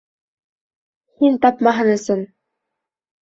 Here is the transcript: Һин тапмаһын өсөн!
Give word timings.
Һин 1.19 1.37
тапмаһын 1.45 1.91
өсөн! 1.97 2.23